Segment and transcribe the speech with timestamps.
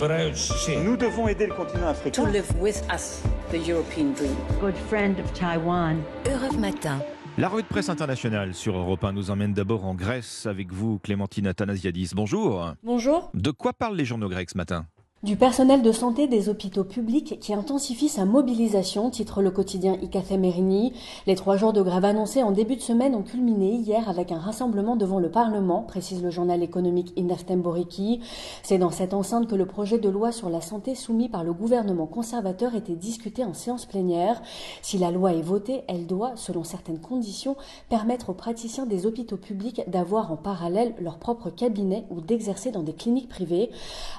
[0.00, 2.22] Nous devons aider le continent africain.
[2.22, 4.36] To live with us, the European dream.
[4.60, 5.96] Good friend of Taiwan.
[6.24, 7.00] Europe Matin.
[7.36, 11.00] La revue de presse internationale sur Europe 1 nous emmène d'abord en Grèce avec vous,
[11.00, 12.12] Clémentine Athanasiadis.
[12.14, 12.74] Bonjour.
[12.84, 13.30] Bonjour.
[13.34, 14.86] De quoi parlent les journaux grecs ce matin?
[15.24, 20.92] Du personnel de santé des hôpitaux publics qui intensifie sa mobilisation, titre le quotidien Ikathemerini.
[21.26, 24.38] Les trois jours de grève annoncés en début de semaine ont culminé hier avec un
[24.38, 28.20] rassemblement devant le Parlement, précise le journal économique Indaftemboriki.
[28.62, 31.52] C'est dans cette enceinte que le projet de loi sur la santé soumis par le
[31.52, 34.40] gouvernement conservateur était discuté en séance plénière.
[34.82, 37.56] Si la loi est votée, elle doit, selon certaines conditions,
[37.88, 42.84] permettre aux praticiens des hôpitaux publics d'avoir en parallèle leur propre cabinet ou d'exercer dans
[42.84, 43.70] des cliniques privées.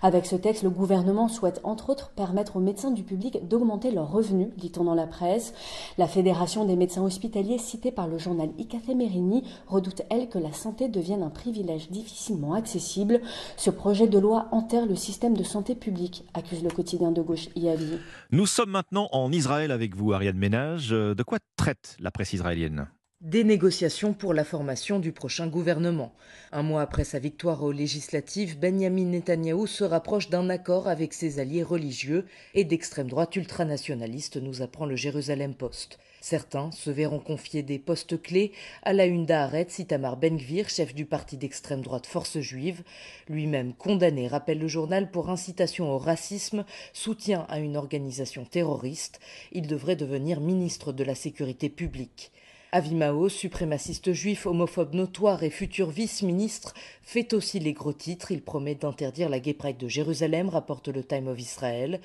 [0.02, 3.92] Avec ce texte, le gouvernement gouvernement souhaite entre autres permettre aux médecins du public d'augmenter
[3.92, 5.54] leurs revenus, dit-on dans la presse.
[6.00, 8.50] La Fédération des médecins hospitaliers, citée par le journal
[8.96, 13.22] Merini, redoute, elle, que la santé devienne un privilège difficilement accessible.
[13.56, 17.50] Ce projet de loi enterre le système de santé publique, accuse le quotidien de gauche
[17.56, 18.00] IAVI.
[18.32, 20.90] Nous sommes maintenant en Israël avec vous, Ariane Ménage.
[20.90, 22.88] De quoi traite la presse israélienne?
[23.22, 26.14] Des négociations pour la formation du prochain gouvernement.
[26.54, 31.40] Un mois après sa victoire aux législatives, Benjamin Netanyahou se rapproche d'un accord avec ses
[31.40, 36.00] alliés religieux et d'extrême droite ultranationaliste, nous apprend le Jérusalem Post.
[36.22, 38.54] Certains se verront confier des postes clés
[38.84, 42.84] à la une d'Aaretz Itamar Ben-Gvir, chef du parti d'extrême droite Force juive,
[43.28, 49.20] lui-même condamné, rappelle le journal, pour incitation au racisme, soutien à une organisation terroriste.
[49.52, 52.32] Il devrait devenir ministre de la Sécurité publique.
[52.72, 58.32] Avimao, suprémaciste juif, homophobe notoire et futur vice-ministre, fait aussi les gros titres.
[58.32, 62.00] Il promet d'interdire la Gay de Jérusalem, rapporte le Time of Israel.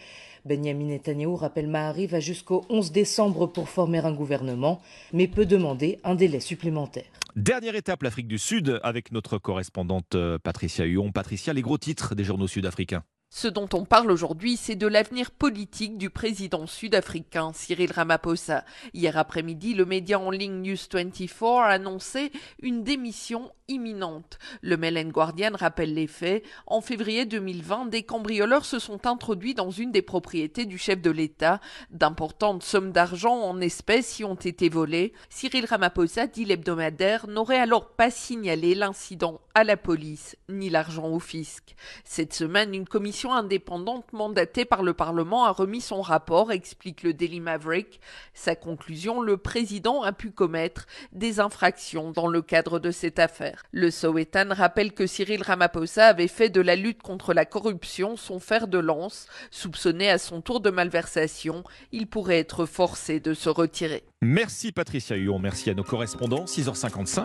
[0.47, 4.81] Benjamin Netanyahu rappelle Mahari va jusqu'au 11 décembre pour former un gouvernement,
[5.13, 7.05] mais peut demander un délai supplémentaire.
[7.37, 11.13] Dernière étape, l'Afrique du Sud, avec notre correspondante euh, Patricia Huon.
[11.13, 13.03] Patricia, les gros titres des journaux sud-africains.
[13.37, 18.65] Ce dont on parle aujourd'hui, c'est de l'avenir politique du président sud-africain Cyril Ramaphosa.
[18.93, 22.31] Hier après-midi, le média en ligne News 24 a annoncé
[22.63, 24.39] une démission imminente.
[24.63, 26.45] Le Mail Guardian rappelle les faits.
[26.69, 31.11] En février 2020, des cambrioleurs se sont introduits dans une des propriétés du chef de
[31.11, 31.61] l'État.
[31.91, 35.13] D'importantes sommes d'argent en espèces y ont été volées.
[35.29, 41.19] Cyril Ramaphosa, dit l'hebdomadaire, n'aurait alors pas signalé l'incident à la police ni l'argent au
[41.19, 41.75] fisc.
[42.05, 42.87] Cette semaine, une
[43.33, 48.01] indépendante mandatée par le Parlement a remis son rapport, explique le Daily Maverick.
[48.35, 53.65] Sa conclusion, le président a pu commettre des infractions dans le cadre de cette affaire.
[53.73, 58.41] Le Sowetan rappelle que Cyril Ramaphosa avait fait de la lutte contre la corruption son
[58.41, 59.27] fer de lance.
[59.51, 64.05] Soupçonné à son tour de malversation, il pourrait être forcé de se retirer.
[64.21, 66.45] Merci Patricia Huon, merci à nos correspondants.
[66.45, 67.23] 6h55.